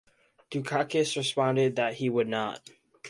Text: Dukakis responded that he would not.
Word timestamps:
Dukakis 0.49 1.15
responded 1.15 1.75
that 1.75 1.93
he 1.93 2.09
would 2.09 2.27
not. 2.27 2.71